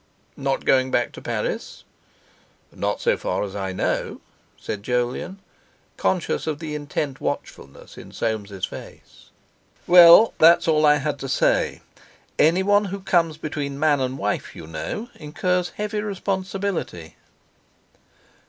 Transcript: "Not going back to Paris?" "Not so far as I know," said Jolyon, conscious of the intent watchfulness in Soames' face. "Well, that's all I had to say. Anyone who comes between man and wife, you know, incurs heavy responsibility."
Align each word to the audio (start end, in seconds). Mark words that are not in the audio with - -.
"Not 0.37 0.65
going 0.65 0.89
back 0.89 1.11
to 1.11 1.21
Paris?" 1.21 1.83
"Not 2.75 2.99
so 2.99 3.15
far 3.17 3.43
as 3.43 3.55
I 3.55 3.71
know," 3.71 4.19
said 4.59 4.81
Jolyon, 4.81 5.37
conscious 5.95 6.47
of 6.47 6.57
the 6.57 6.73
intent 6.73 7.21
watchfulness 7.21 7.99
in 7.99 8.11
Soames' 8.11 8.65
face. 8.65 9.29
"Well, 9.85 10.33
that's 10.39 10.67
all 10.67 10.87
I 10.87 10.95
had 10.95 11.19
to 11.19 11.29
say. 11.29 11.81
Anyone 12.39 12.85
who 12.85 13.01
comes 13.01 13.37
between 13.37 13.77
man 13.79 13.99
and 13.99 14.17
wife, 14.17 14.55
you 14.55 14.65
know, 14.65 15.09
incurs 15.19 15.69
heavy 15.75 15.99
responsibility." 16.01 17.15